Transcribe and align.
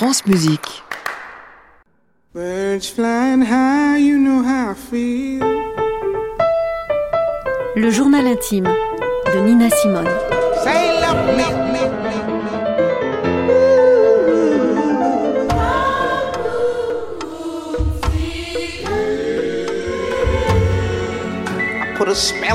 France 0.00 0.24
Musique. 0.24 0.82
Birds 2.32 2.88
flying 2.88 3.42
high, 3.42 3.98
you 3.98 4.16
know 4.16 4.42
how 4.42 4.70
I 4.70 4.74
feel. 4.74 5.44
Le 7.76 7.90
journal 7.90 8.26
intime 8.26 8.64
de 9.30 9.40
Nina 9.40 9.68
Simone. 9.68 10.08
Say 10.64 11.02
love 11.02 11.36
me. 11.36 11.44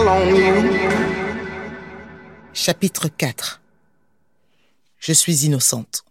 On 0.07 0.35
you. 0.35 0.63
Chapitre 2.53 3.07
4 3.07 3.61
Je 4.97 5.13
suis 5.13 5.45
innocente. 5.45 6.04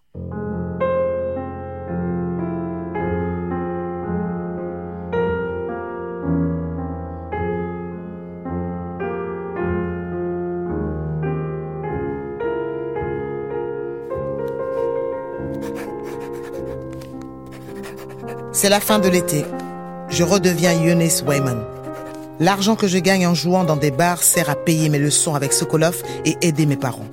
C'est 18.52 18.68
la 18.68 18.80
fin 18.80 18.98
de 18.98 19.08
l'été. 19.08 19.44
Je 20.08 20.22
redeviens 20.22 20.72
Eunice 20.72 21.22
Wayman. 21.26 21.64
L'argent 22.40 22.76
que 22.76 22.88
je 22.88 22.98
gagne 22.98 23.26
en 23.26 23.34
jouant 23.34 23.64
dans 23.64 23.76
des 23.76 23.90
bars 23.90 24.22
sert 24.22 24.50
à 24.50 24.54
payer 24.54 24.88
mes 24.88 24.98
leçons 24.98 25.34
avec 25.34 25.52
Sokolov 25.52 26.02
et 26.24 26.36
aider 26.40 26.66
mes 26.66 26.76
parents. 26.76 27.08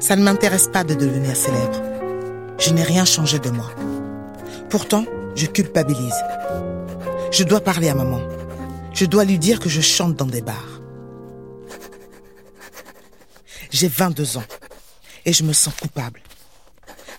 Ça 0.00 0.16
ne 0.16 0.22
m'intéresse 0.22 0.68
pas 0.68 0.84
de 0.84 0.94
devenir 0.94 1.36
célèbre. 1.36 1.80
Je 2.58 2.70
n'ai 2.70 2.82
rien 2.82 3.04
changé 3.04 3.38
de 3.38 3.50
moi. 3.50 3.70
Pourtant, 4.70 5.04
je 5.34 5.46
culpabilise. 5.46 6.22
Je 7.30 7.44
dois 7.44 7.60
parler 7.60 7.88
à 7.88 7.94
maman. 7.94 8.20
Je 8.92 9.06
dois 9.06 9.24
lui 9.24 9.38
dire 9.38 9.60
que 9.60 9.68
je 9.68 9.80
chante 9.80 10.14
dans 10.14 10.26
des 10.26 10.42
bars. 10.42 10.80
J'ai 13.70 13.88
22 13.88 14.36
ans 14.36 14.44
et 15.24 15.32
je 15.32 15.42
me 15.42 15.52
sens 15.52 15.74
coupable. 15.80 16.20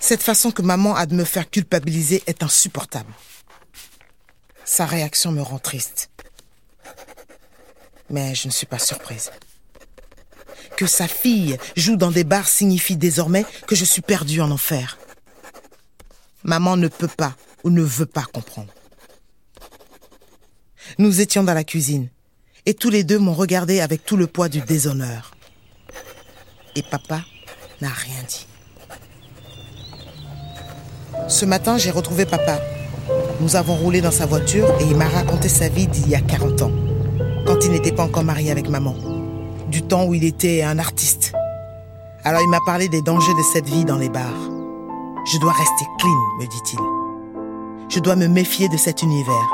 Cette 0.08 0.22
façon 0.22 0.52
que 0.52 0.62
maman 0.62 0.96
a 0.96 1.08
de 1.08 1.16
me 1.16 1.24
faire 1.24 1.50
culpabiliser 1.50 2.22
est 2.28 2.44
insupportable. 2.44 3.12
Sa 4.64 4.86
réaction 4.86 5.32
me 5.32 5.42
rend 5.42 5.58
triste. 5.58 6.12
Mais 8.12 8.36
je 8.36 8.46
ne 8.46 8.52
suis 8.52 8.68
pas 8.68 8.78
surprise. 8.78 9.32
Que 10.78 10.86
sa 10.86 11.08
fille 11.08 11.58
joue 11.76 11.96
dans 11.96 12.12
des 12.12 12.24
bars 12.24 12.48
signifie 12.48 12.98
désormais 12.98 13.48
que 13.66 13.76
je 13.76 13.84
suis 13.84 14.04
perdue 14.04 14.42
en 14.42 14.52
enfer. 14.52 15.00
Maman 16.44 16.78
ne 16.78 16.88
peut 16.88 17.08
pas 17.08 17.36
ou 17.64 17.72
ne 17.72 17.82
veut 17.82 18.06
pas 18.06 18.26
comprendre. 18.32 18.72
Nous 21.00 21.20
étions 21.20 21.44
dans 21.44 21.56
la 21.56 21.64
cuisine 21.64 22.10
et 22.68 22.76
tous 22.76 22.92
les 22.92 23.04
deux 23.04 23.18
m'ont 23.18 23.34
regardé 23.34 23.80
avec 23.80 24.06
tout 24.06 24.18
le 24.18 24.28
poids 24.28 24.50
du 24.50 24.62
déshonneur. 24.62 25.32
Et 26.76 26.84
papa 26.84 27.26
n'a 27.82 27.90
rien 27.90 28.22
dit. 28.30 28.46
Ce 31.28 31.46
matin, 31.46 31.78
j'ai 31.78 31.92
retrouvé 31.92 32.26
papa. 32.26 32.60
Nous 33.42 33.56
avons 33.56 33.76
roulé 33.76 34.02
dans 34.02 34.12
sa 34.12 34.26
voiture 34.26 34.68
et 34.80 34.84
il 34.84 34.96
m'a 34.96 35.08
raconté 35.08 35.50
sa 35.50 35.70
vie 35.70 35.88
d'il 35.88 36.10
y 36.10 36.16
a 36.16 36.22
40 36.22 36.62
ans, 36.62 36.72
quand 37.46 37.66
il 37.66 37.72
n'était 37.72 37.92
pas 37.92 38.04
encore 38.04 38.24
marié 38.24 38.52
avec 38.52 38.70
maman, 38.70 38.96
du 39.70 39.82
temps 39.82 40.06
où 40.06 40.14
il 40.14 40.24
était 40.24 40.64
un 40.64 40.80
artiste. 40.80 41.34
Alors 42.24 42.42
il 42.42 42.50
m'a 42.50 42.60
parlé 42.66 42.88
des 42.88 43.02
dangers 43.02 43.34
de 43.34 43.44
cette 43.54 43.68
vie 43.68 43.86
dans 43.86 43.98
les 43.98 44.10
bars. 44.10 44.50
Je 45.32 45.38
dois 45.40 45.52
rester 45.52 45.86
clean, 46.00 46.20
me 46.40 46.46
dit-il. 46.46 46.80
Je 47.90 48.00
dois 48.00 48.16
me 48.16 48.28
méfier 48.28 48.70
de 48.70 48.78
cet 48.78 49.02
univers. 49.04 49.52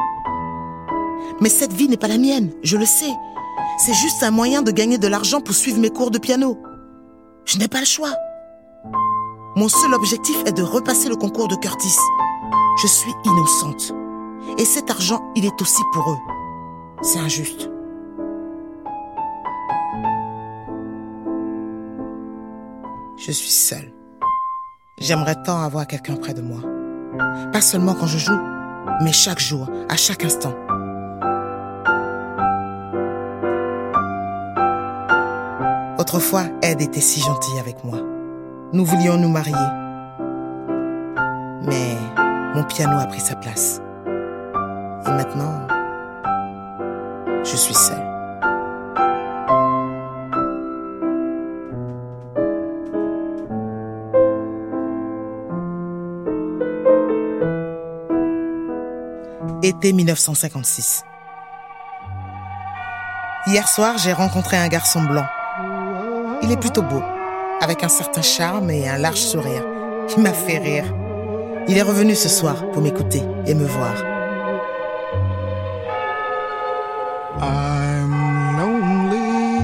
Mais 1.41 1.49
cette 1.49 1.73
vie 1.73 1.87
n'est 1.87 1.97
pas 1.97 2.07
la 2.07 2.17
mienne, 2.17 2.51
je 2.63 2.77
le 2.77 2.85
sais. 2.85 3.11
C'est 3.77 3.93
juste 3.93 4.21
un 4.21 4.31
moyen 4.31 4.61
de 4.61 4.71
gagner 4.71 4.97
de 4.97 5.07
l'argent 5.07 5.41
pour 5.41 5.55
suivre 5.55 5.79
mes 5.79 5.89
cours 5.89 6.11
de 6.11 6.17
piano. 6.17 6.57
Je 7.45 7.57
n'ai 7.57 7.67
pas 7.67 7.79
le 7.79 7.85
choix. 7.85 8.13
Mon 9.53 9.67
seul 9.67 9.93
objectif 9.93 10.37
est 10.45 10.53
de 10.53 10.63
repasser 10.63 11.09
le 11.09 11.17
concours 11.17 11.49
de 11.49 11.55
Curtis. 11.55 11.97
Je 12.81 12.87
suis 12.87 13.11
innocente. 13.25 13.93
Et 14.57 14.63
cet 14.63 14.89
argent, 14.89 15.21
il 15.35 15.45
est 15.45 15.61
aussi 15.61 15.81
pour 15.91 16.09
eux. 16.09 16.17
C'est 17.01 17.19
injuste. 17.19 17.69
Je 23.17 23.31
suis 23.31 23.49
seule. 23.49 23.91
J'aimerais 24.97 25.35
tant 25.43 25.61
avoir 25.61 25.85
quelqu'un 25.85 26.15
près 26.15 26.33
de 26.33 26.41
moi. 26.41 26.61
Pas 27.51 27.61
seulement 27.61 27.93
quand 27.93 28.07
je 28.07 28.17
joue, 28.17 28.39
mais 29.03 29.11
chaque 29.11 29.39
jour, 29.39 29.69
à 29.89 29.97
chaque 29.97 30.23
instant. 30.23 30.55
Autrefois, 35.99 36.45
Ed 36.61 36.81
était 36.81 37.01
si 37.01 37.19
gentil 37.19 37.59
avec 37.59 37.83
moi. 37.83 38.10
Nous 38.73 38.85
voulions 38.85 39.17
nous 39.17 39.27
marier. 39.27 39.53
Mais 41.63 41.97
mon 42.55 42.63
piano 42.63 42.97
a 42.99 43.05
pris 43.05 43.19
sa 43.19 43.35
place. 43.35 43.81
Et 45.05 45.09
maintenant, 45.09 45.67
je 47.43 47.55
suis 47.57 47.73
seule. 47.73 47.97
Été 59.63 59.91
1956. 59.91 61.03
Hier 63.47 63.67
soir, 63.67 63.97
j'ai 63.97 64.13
rencontré 64.13 64.55
un 64.55 64.69
garçon 64.69 65.03
blanc. 65.03 65.25
Il 66.41 66.51
est 66.51 66.57
plutôt 66.57 66.83
beau, 66.83 67.03
avec 67.61 67.83
un 67.83 67.89
certain 67.89 68.23
charme 68.23 68.71
et 68.71 68.89
un 68.89 68.97
large 68.97 69.19
sourire. 69.21 69.63
Il 70.17 70.23
m'a 70.23 70.33
fait 70.33 70.57
rire. 70.57 70.85
Il 71.67 71.77
est 71.77 71.83
revenu 71.83 72.15
ce 72.15 72.27
soir 72.27 72.55
pour 72.71 72.81
m'écouter 72.81 73.21
et 73.45 73.53
me 73.53 73.65
voir. 73.65 73.93
I'm 77.39 78.57
lonely, 78.57 79.61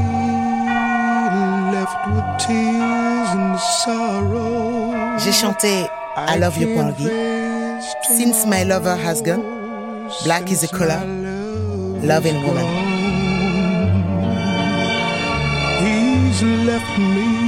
left 1.74 1.98
with 2.08 2.38
tears 2.38 3.30
and 3.36 3.58
sorrow. 3.84 4.94
J'ai 5.18 5.32
chanté 5.32 5.86
I 6.16 6.40
Love 6.40 6.58
You 6.58 6.76
Pongi, 6.76 7.10
Since 8.04 8.46
My 8.48 8.64
Lover 8.64 8.96
Has 8.96 9.22
Gone, 9.22 9.44
Black 10.24 10.50
is 10.52 10.62
the 10.62 10.68
Color, 10.68 11.04
Love 12.04 12.26
and 12.26 12.44
Woman. 12.44 12.66
He's 15.82 16.42
left 16.66 16.98
me. 16.98 17.47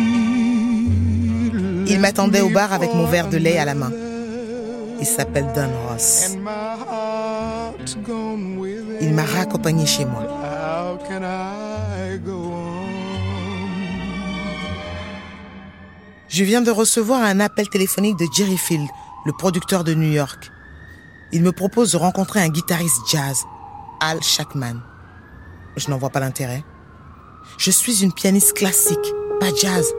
Il 1.90 2.00
m'attendait 2.00 2.42
au 2.42 2.50
bar 2.50 2.72
avec 2.72 2.94
mon 2.94 3.08
verre 3.08 3.30
de 3.30 3.38
lait 3.38 3.58
à 3.58 3.66
la 3.66 3.74
main. 3.74 3.92
Il 5.00 5.06
s'appelle 5.06 5.48
Don 5.56 5.70
Ross. 5.88 6.36
Il 9.02 9.14
m'a 9.14 9.24
raccompagné 9.24 9.86
chez 9.86 10.06
moi. 10.06 10.24
Je 16.28 16.44
viens 16.44 16.62
de 16.62 16.70
recevoir 16.70 17.24
un 17.24 17.40
appel 17.40 17.68
téléphonique 17.70 18.18
de 18.18 18.28
Jerry 18.32 18.58
Field, 18.58 18.88
le 19.26 19.32
producteur 19.34 19.84
de 19.84 19.96
New 19.96 20.12
York. 20.12 20.52
Il 21.32 21.42
me 21.42 21.52
propose 21.52 21.94
de 21.94 21.98
rencontrer 21.98 22.42
un 22.42 22.50
guitariste 22.50 23.02
jazz, 23.10 23.46
Al 24.00 24.22
Shackman. 24.22 24.80
Je 25.76 25.90
n'en 25.90 25.98
vois 25.98 26.10
pas 26.12 26.20
l'intérêt. 26.20 26.64
Je 27.58 27.72
suis 27.72 28.04
une 28.04 28.14
pianiste 28.14 28.54
classique, 28.54 29.14
pas 29.40 29.54
jazz. 29.60 29.92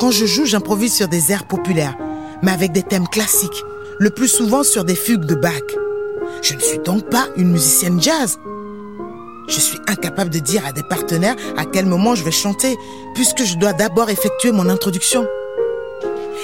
Quand 0.00 0.10
je 0.10 0.26
joue, 0.26 0.44
j'improvise 0.44 0.94
sur 0.94 1.08
des 1.08 1.32
airs 1.32 1.46
populaires, 1.46 1.96
mais 2.42 2.50
avec 2.50 2.72
des 2.72 2.82
thèmes 2.82 3.08
classiques, 3.08 3.62
le 3.98 4.10
plus 4.10 4.28
souvent 4.28 4.62
sur 4.62 4.84
des 4.84 4.94
fugues 4.94 5.24
de 5.24 5.34
Bach. 5.34 5.62
Je 6.42 6.54
ne 6.54 6.60
suis 6.60 6.78
donc 6.78 7.08
pas 7.08 7.28
une 7.36 7.50
musicienne 7.50 8.00
jazz. 8.00 8.38
Je 9.48 9.60
suis 9.60 9.78
incapable 9.86 10.30
de 10.30 10.38
dire 10.38 10.66
à 10.66 10.72
des 10.72 10.82
partenaires 10.82 11.36
à 11.56 11.64
quel 11.64 11.86
moment 11.86 12.14
je 12.14 12.24
vais 12.24 12.32
chanter, 12.32 12.76
puisque 13.14 13.44
je 13.44 13.56
dois 13.56 13.72
d'abord 13.72 14.10
effectuer 14.10 14.52
mon 14.52 14.68
introduction. 14.68 15.26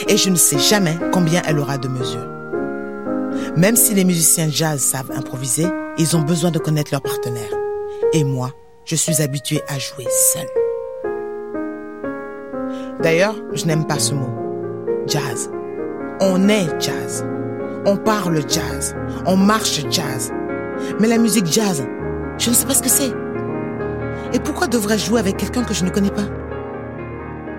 Et 0.09 0.17
je 0.17 0.31
ne 0.31 0.37
sais 0.37 0.59
jamais 0.59 0.99
combien 1.13 1.43
elle 1.47 1.59
aura 1.59 1.79
de 1.79 1.89
mesures. 1.89 2.29
Même 3.57 3.77
si 3.77 3.95
les 3.95 4.05
musiciens 4.05 4.49
jazz 4.51 4.81
savent 4.81 5.11
improviser, 5.15 5.67
ils 5.99 6.17
ont 6.17 6.23
besoin 6.23 6.51
de 6.51 6.59
connaître 6.59 6.91
leurs 6.93 7.03
partenaires. 7.03 7.53
Et 8.13 8.25
moi, 8.25 8.53
je 8.85 8.97
suis 8.97 9.21
habituée 9.21 9.63
à 9.69 9.79
jouer 9.79 10.07
seule. 10.33 10.62
D'ailleurs, 13.03 13.35
je 13.53 13.67
n'aime 13.67 13.85
pas 13.85 13.99
ce 13.99 14.15
mot. 14.15 14.31
Jazz. 15.07 15.51
On 16.21 16.49
est 16.49 16.69
jazz. 16.81 17.27
On 17.85 17.97
parle 17.97 18.41
jazz. 18.49 18.95
On 19.27 19.37
marche 19.37 19.85
jazz. 19.91 20.33
Mais 21.01 21.09
la 21.09 21.19
musique 21.19 21.47
jazz, 21.47 21.85
je 22.39 22.51
ne 22.51 22.55
sais 22.55 22.67
pas 22.67 22.75
ce 22.75 22.83
que 22.83 22.89
c'est. 22.89 23.13
Et 24.33 24.39
pourquoi 24.39 24.69
devrais-je 24.69 25.07
jouer 25.07 25.19
avec 25.19 25.37
quelqu'un 25.37 25.65
que 25.65 25.75
je 25.75 25.85
ne 25.85 25.91
connais 25.91 26.11
pas? 26.11 26.29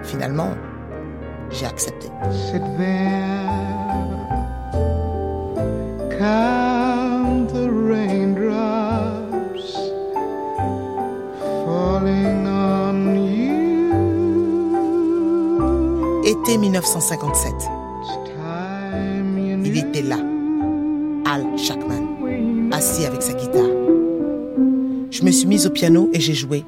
Finalement, 0.04 0.52
j'ai 1.52 1.66
accepté. 1.66 2.08
Été 16.34 16.58
1957. 16.58 17.54
Il 19.66 19.78
était 19.78 20.02
là, 20.02 20.18
Al 21.26 21.46
Shackman, 21.58 22.72
assis 22.72 23.06
avec 23.06 23.22
sa 23.22 23.34
guitare. 23.34 23.70
Je 25.12 25.24
me 25.24 25.32
suis 25.32 25.48
mise 25.48 25.68
au 25.68 25.70
piano 25.70 26.10
et 26.12 26.20
j'ai 26.20 26.34
joué. 26.34 26.66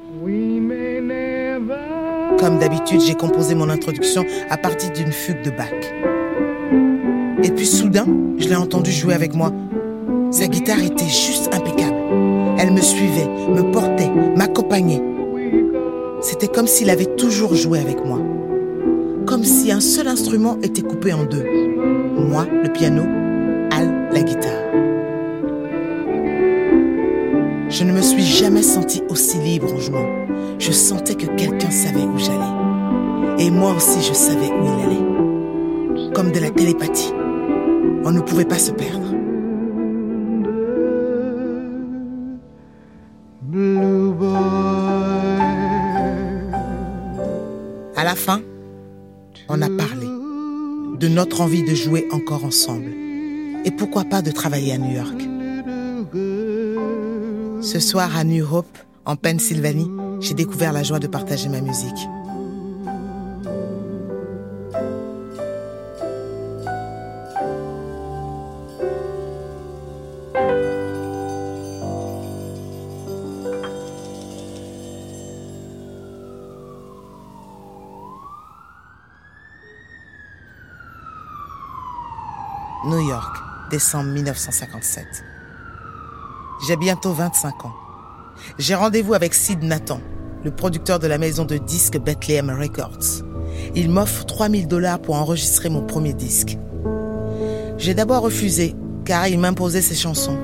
Comme 2.38 2.58
d'habitude, 2.58 3.00
j'ai 3.00 3.14
composé 3.14 3.54
mon 3.54 3.68
introduction 3.68 4.24
à 4.50 4.56
partir 4.56 4.92
d'une 4.92 5.10
fugue 5.10 5.42
de 5.42 5.50
Bach. 5.50 5.72
Et 7.42 7.50
puis 7.50 7.66
soudain, 7.66 8.06
je 8.38 8.48
l'ai 8.48 8.56
entendu 8.56 8.92
jouer 8.92 9.14
avec 9.14 9.34
moi. 9.34 9.52
Sa 10.30 10.46
guitare 10.46 10.82
était 10.82 11.08
juste 11.08 11.52
impeccable. 11.52 11.96
Elle 12.58 12.72
me 12.72 12.80
suivait, 12.80 13.28
me 13.48 13.72
portait, 13.72 14.10
m'accompagnait. 14.36 15.02
C'était 16.20 16.48
comme 16.48 16.66
s'il 16.66 16.88
avait 16.90 17.16
toujours 17.16 17.54
joué 17.54 17.80
avec 17.80 18.04
moi. 18.04 18.20
Comme 19.36 19.44
si 19.44 19.70
un 19.70 19.80
seul 19.80 20.08
instrument 20.08 20.56
était 20.62 20.80
coupé 20.80 21.12
en 21.12 21.24
deux. 21.24 21.44
Moi, 22.16 22.46
le 22.50 22.72
piano, 22.72 23.02
Al, 23.70 24.08
la 24.10 24.22
guitare. 24.22 24.50
Je 27.68 27.84
ne 27.84 27.92
me 27.92 28.00
suis 28.00 28.22
jamais 28.22 28.62
senti 28.62 29.02
aussi 29.10 29.36
libre 29.36 29.74
en 29.74 29.78
jouant. 29.78 30.06
Je 30.58 30.72
sentais 30.72 31.16
que 31.16 31.26
quelqu'un 31.26 31.70
savait 31.70 32.04
où 32.04 32.16
j'allais. 32.16 33.44
Et 33.44 33.50
moi 33.50 33.74
aussi, 33.76 34.00
je 34.00 34.14
savais 34.14 34.48
où 34.48 34.64
il 34.64 34.84
allait. 34.86 36.12
Comme 36.14 36.32
de 36.32 36.40
la 36.40 36.48
télépathie. 36.48 37.12
On 38.06 38.12
ne 38.12 38.22
pouvait 38.22 38.46
pas 38.46 38.58
se 38.58 38.70
perdre. 38.70 39.12
À 47.96 48.04
la 48.04 48.14
fin, 48.14 48.40
notre 51.16 51.40
envie 51.40 51.62
de 51.62 51.74
jouer 51.74 52.06
encore 52.12 52.44
ensemble 52.44 52.90
et 53.64 53.70
pourquoi 53.70 54.04
pas 54.04 54.20
de 54.20 54.30
travailler 54.30 54.74
à 54.74 54.78
New 54.78 54.94
York. 54.94 55.18
Ce 57.62 57.80
soir 57.80 58.14
à 58.14 58.22
New 58.22 58.44
Hope, 58.44 58.78
en 59.06 59.16
Pennsylvanie, 59.16 59.90
j'ai 60.20 60.34
découvert 60.34 60.74
la 60.74 60.82
joie 60.82 60.98
de 60.98 61.06
partager 61.06 61.48
ma 61.48 61.62
musique. 61.62 62.06
New 82.86 83.00
York, 83.00 83.36
décembre 83.68 84.10
1957. 84.10 85.04
J'ai 86.68 86.76
bientôt 86.76 87.12
25 87.12 87.64
ans. 87.64 87.72
J'ai 88.58 88.76
rendez-vous 88.76 89.14
avec 89.14 89.34
Sid 89.34 89.64
Nathan, 89.64 90.00
le 90.44 90.52
producteur 90.52 91.00
de 91.00 91.08
la 91.08 91.18
maison 91.18 91.44
de 91.44 91.56
disques 91.56 91.98
Bethlehem 91.98 92.48
Records. 92.48 93.24
Il 93.74 93.90
m'offre 93.90 94.24
3000 94.24 94.68
dollars 94.68 95.00
pour 95.00 95.16
enregistrer 95.16 95.68
mon 95.68 95.82
premier 95.82 96.12
disque. 96.12 96.58
J'ai 97.76 97.94
d'abord 97.94 98.22
refusé, 98.22 98.76
car 99.04 99.26
il 99.26 99.40
m'imposait 99.40 99.82
ses 99.82 99.96
chansons. 99.96 100.38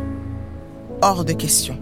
Hors 1.01 1.25
de 1.25 1.35
question. 1.35 1.79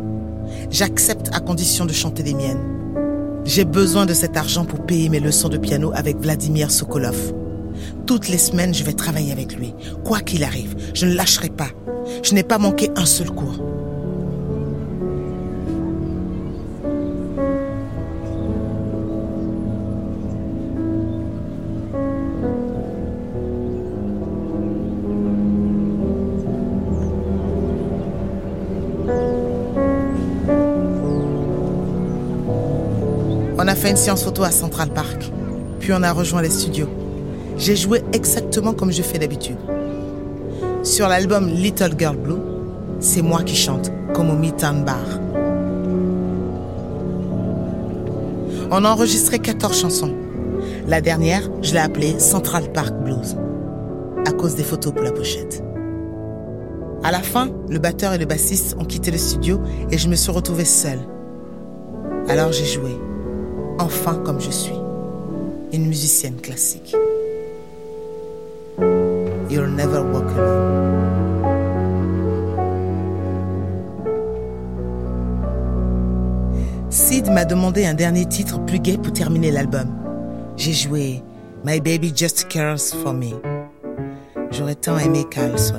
J'accepte 0.69 1.31
à 1.33 1.41
condition 1.41 1.87
de 1.87 1.95
chanter 1.95 2.23
les 2.23 2.35
miennes. 2.35 3.41
J'ai 3.47 3.65
besoin 3.65 4.05
de 4.05 4.13
cet 4.13 4.37
argent 4.37 4.67
pour 4.67 4.85
payer 4.85 5.09
mes 5.09 5.21
leçons 5.21 5.49
de 5.49 5.57
piano 5.57 5.91
avec 5.95 6.19
Vladimir 6.19 6.71
Sokolov. 6.71 7.33
Toutes 8.07 8.29
les 8.29 8.39
semaines, 8.39 8.75
je 8.75 8.85
vais 8.85 8.93
travailler 8.93 9.33
avec 9.33 9.57
lui. 9.57 9.75
Quoi 10.05 10.21
qu'il 10.21 10.45
arrive, 10.45 10.77
je 10.95 11.07
ne 11.07 11.15
lâcherai 11.15 11.49
pas. 11.49 11.69
Je 12.23 12.35
n'ai 12.35 12.43
pas 12.43 12.59
manqué 12.59 12.91
un 12.97 13.07
seul 13.07 13.31
cours. 13.31 13.61
On 33.63 33.69
a 33.69 33.75
fait 33.75 33.91
une 33.91 33.97
séance 33.97 34.25
photo 34.25 34.43
à 34.43 34.51
Central 34.51 34.89
Park, 34.89 35.31
puis 35.81 35.93
on 35.93 36.03
a 36.03 36.13
rejoint 36.13 36.41
les 36.41 36.49
studios. 36.49 36.89
J'ai 37.57 37.77
joué 37.77 38.03
exactement 38.13 38.73
comme 38.73 38.93
je 38.93 39.03
fais 39.03 39.19
d'habitude. 39.19 39.59
Sur 40.83 41.09
l'album 41.09 41.49
Little 41.49 41.95
Girl 41.99 42.17
Blue, 42.17 42.41
c'est 43.01 43.23
moi 43.23 43.43
qui 43.43 43.57
chante, 43.57 43.91
comme 44.15 44.31
au 44.31 44.37
Midtown 44.37 44.85
Bar. 44.85 45.21
On 48.71 48.85
a 48.85 48.91
enregistré 48.91 49.39
14 49.39 49.79
chansons. 49.79 50.15
La 50.87 51.01
dernière, 51.01 51.43
je 51.63 51.73
l'ai 51.73 51.81
appelée 51.81 52.19
Central 52.19 52.73
Park 52.73 52.95
Blues, 53.03 53.37
à 54.27 54.33
cause 54.33 54.55
des 54.55 54.63
photos 54.63 54.93
pour 54.93 55.03
la 55.03 55.13
pochette. 55.13 55.63
À 57.03 57.11
la 57.11 57.21
fin, 57.21 57.49
le 57.69 57.79
batteur 57.79 58.13
et 58.13 58.19
le 58.19 58.27
bassiste 58.27 58.77
ont 58.79 58.85
quitté 58.85 59.11
le 59.11 59.19
studio 59.19 59.61
et 59.91 59.99
je 59.99 60.09
me 60.09 60.15
suis 60.15 60.31
retrouvée 60.31 60.65
seule. 60.65 61.01
Alors 62.29 62.53
j'ai 62.53 62.67
joué, 62.67 62.91
enfin 63.79 64.17
comme 64.25 64.41
je 64.41 64.51
suis, 64.51 64.79
une 65.73 65.87
musicienne 65.87 66.37
classique. 66.37 66.95
You'll 69.51 69.67
never 69.67 70.01
walk 70.01 70.31
alone. 70.37 70.81
Sid 76.89 77.31
m'a 77.33 77.45
demandé 77.45 77.85
un 77.85 77.95
dernier 77.95 78.27
titre 78.27 78.65
plus 78.65 78.79
gai 78.79 78.97
pour 78.97 79.13
terminer 79.13 79.51
l'album. 79.51 79.89
J'ai 80.57 80.73
joué 80.73 81.23
My 81.65 81.81
Baby 81.81 82.13
Just 82.15 82.47
Cares 82.49 82.79
for 83.03 83.13
Me. 83.13 83.31
J'aurais 84.53 84.77
tant 84.77 84.99
aimé 84.99 85.25
qu'elle 85.29 85.59
soit 85.59 85.79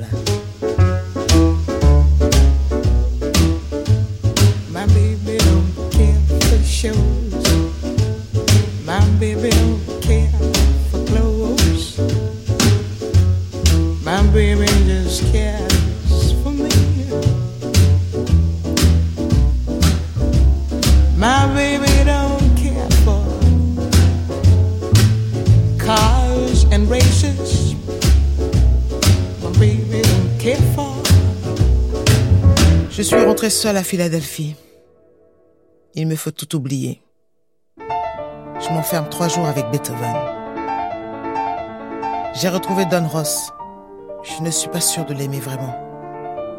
Je 33.02 33.08
suis 33.08 33.16
rentrée 33.16 33.50
seule 33.50 33.78
à 33.78 33.84
Philadelphie. 33.84 34.56
Il 35.96 36.06
me 36.06 36.16
faut 36.16 36.30
tout 36.30 36.56
oublier. 36.56 37.02
Je 37.80 38.70
m'enferme 38.70 39.10
trois 39.10 39.28
jours 39.28 39.48
avec 39.48 39.66
Beethoven. 39.72 40.16
J'ai 42.36 42.50
retrouvé 42.50 42.86
Don 42.86 43.08
Ross. 43.08 43.52
Je 44.24 44.44
ne 44.44 44.52
suis 44.52 44.70
pas 44.70 44.82
sûre 44.82 45.06
de 45.06 45.16
l'aimer 45.16 45.40
vraiment. 45.40 45.76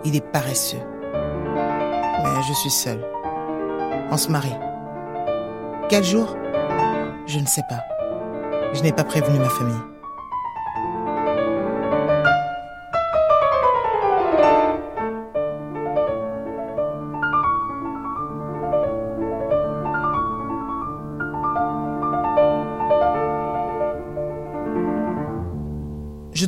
Il 0.04 0.16
est 0.16 0.32
paresseux. 0.32 0.80
Mais 1.14 2.42
je 2.48 2.52
suis 2.54 2.70
seule. 2.70 3.04
On 4.10 4.16
se 4.16 4.28
marie. 4.28 4.56
Quel 5.88 6.02
jour? 6.02 6.36
Je 7.26 7.38
ne 7.38 7.46
sais 7.46 7.62
pas. 7.68 7.84
Je 8.74 8.82
n'ai 8.82 8.92
pas 8.92 9.04
prévenu 9.04 9.38
ma 9.38 9.48
famille. 9.48 9.91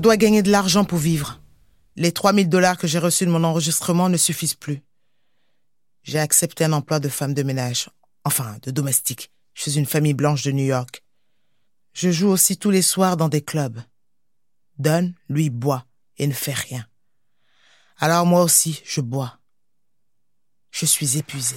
Dois 0.05 0.19
gagner 0.19 0.43
de 0.43 0.51
l'argent 0.51 0.85
pour 0.85 0.99
vivre. 0.99 1.41
Les 1.97 2.13
3000 2.13 2.51
dollars 2.51 2.77
que 2.77 2.87
j'ai 2.87 2.99
reçus 2.99 3.25
de 3.25 3.31
mon 3.31 3.43
enregistrement 3.43 4.11
ne 4.11 4.19
suffisent 4.19 4.53
plus. 4.55 4.83
J'ai 6.03 6.19
accepté 6.19 6.63
un 6.63 6.75
emploi 6.75 7.01
de 7.01 7.09
femme 7.09 7.33
de 7.33 7.43
ménage, 7.43 7.89
enfin 8.23 8.59
de 8.63 8.71
domestique, 8.71 9.31
chez 9.55 9.79
une 9.79 9.87
famille 9.87 10.13
blanche 10.13 10.43
de 10.43 10.53
New 10.53 10.67
York. 10.67 11.03
Je 11.95 12.11
joue 12.11 12.29
aussi 12.29 12.59
tous 12.59 12.69
les 12.69 12.83
soirs 12.83 13.17
dans 13.17 13.31
des 13.31 13.41
clubs. 13.41 13.81
Don, 14.77 15.15
lui, 15.31 15.49
boit 15.49 15.87
et 16.19 16.27
ne 16.27 16.35
fait 16.35 16.53
rien. 16.53 16.85
Alors 17.97 18.27
moi 18.27 18.43
aussi, 18.43 18.83
je 18.85 19.01
bois. 19.01 19.39
Je 20.71 20.85
suis 20.85 21.17
épuisée. 21.17 21.57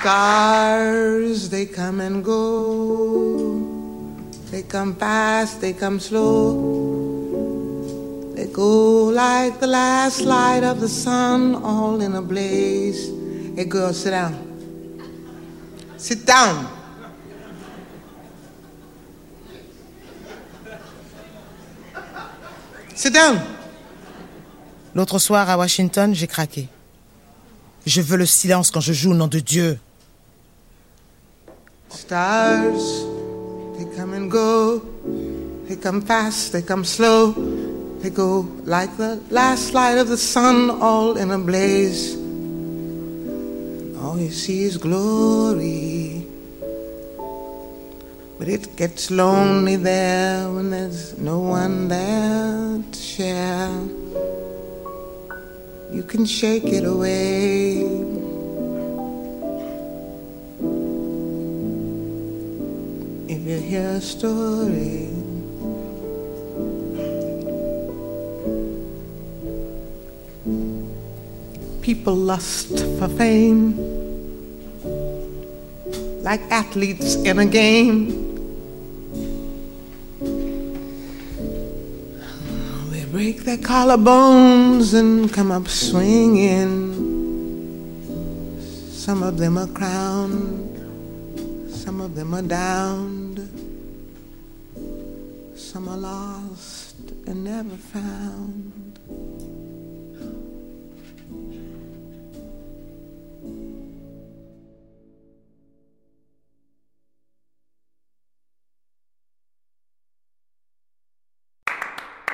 Stars, 0.00 1.50
they 1.50 1.70
come 1.70 2.00
and 2.00 2.22
go. 2.22 3.79
They 4.50 4.62
come 4.62 4.96
fast, 4.96 5.60
they 5.60 5.72
come 5.72 6.00
slow. 6.00 6.80
They 8.34 8.46
go 8.46 9.04
like 9.06 9.60
the 9.60 9.68
last 9.68 10.22
light 10.22 10.64
of 10.64 10.80
the 10.80 10.88
sun, 10.88 11.54
all 11.54 12.00
in 12.00 12.14
a 12.14 12.22
blaze. 12.22 13.10
Hey, 13.54 13.66
girl, 13.66 13.92
sit 13.92 14.10
down. 14.10 14.34
Sit 15.96 16.26
down. 16.26 16.66
Sit 22.94 23.14
down. 23.14 23.38
L'autre 24.94 25.18
soir 25.18 25.48
à 25.48 25.56
Washington, 25.56 26.12
j'ai 26.14 26.26
craqué. 26.26 26.68
Je 27.86 28.00
veux 28.00 28.16
le 28.16 28.26
silence 28.26 28.70
quand 28.70 28.80
je 28.80 28.92
joue 28.92 29.12
au 29.12 29.14
nom 29.14 29.28
de 29.28 29.38
Dieu. 29.38 29.78
Stars, 31.90 33.09
they 33.80 33.96
come 33.96 34.12
and 34.12 34.30
go. 34.30 34.78
They 35.64 35.76
come 35.76 36.02
fast, 36.02 36.52
they 36.52 36.60
come 36.60 36.84
slow. 36.84 37.32
They 38.00 38.10
go 38.10 38.40
like 38.64 38.94
the 38.98 39.22
last 39.30 39.72
light 39.72 39.96
of 39.96 40.08
the 40.08 40.18
sun, 40.18 40.68
all 40.68 41.16
in 41.16 41.30
a 41.30 41.38
blaze. 41.38 42.14
All 44.02 44.18
you 44.20 44.30
see 44.30 44.64
is 44.64 44.76
glory. 44.76 46.26
But 48.38 48.48
it 48.48 48.76
gets 48.76 49.10
lonely 49.10 49.76
there 49.76 50.50
when 50.50 50.70
there's 50.70 51.16
no 51.16 51.38
one 51.38 51.88
there 51.88 52.82
to 52.92 52.98
share. 52.98 53.70
You 55.90 56.02
can 56.06 56.26
shake 56.26 56.64
it 56.64 56.84
away. 56.84 58.19
You 63.50 63.58
hear 63.58 63.88
a 63.98 64.00
story. 64.00 65.08
People 71.82 72.14
lust 72.14 72.78
for 72.96 73.08
fame 73.08 73.74
like 76.22 76.40
athletes 76.52 77.16
in 77.16 77.40
a 77.40 77.46
game. 77.46 77.98
They 82.92 83.04
break 83.06 83.42
their 83.42 83.56
collarbones 83.56 84.94
and 84.94 85.32
come 85.32 85.50
up 85.50 85.66
swinging. 85.66 86.78
Some 88.92 89.24
of 89.24 89.38
them 89.38 89.58
are 89.58 89.66
crowned, 89.66 90.70
some 91.68 92.00
of 92.00 92.14
them 92.14 92.32
are 92.32 92.42
downed, 92.42 93.19
some 95.60 95.88
are 95.88 95.96
lost 95.96 96.96
and 97.26 97.44
never 97.44 97.76
found. 97.76 98.98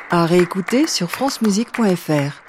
À 0.09 0.25
réécouter 0.25 0.87
sur 0.87 1.11
francemusique.fr. 1.11 2.46